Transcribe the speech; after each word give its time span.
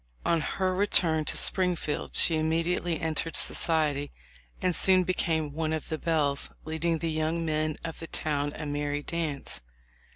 On 0.25 0.41
her 0.41 0.73
return 0.73 1.25
to 1.25 1.37
Springfield 1.37 2.15
she 2.15 2.35
immediately 2.39 2.99
entered 2.99 3.35
society, 3.35 4.11
and 4.59 4.75
soon 4.75 5.03
became 5.03 5.53
one 5.53 5.73
of 5.73 5.89
the 5.89 5.99
belles, 5.99 6.49
leading 6.65 6.97
the 6.97 7.11
young 7.11 7.45
men 7.45 7.77
of 7.83 7.99
the 7.99 8.07
town 8.07 8.51
a 8.55 8.65
merry 8.65 9.03
dance. 9.03 9.61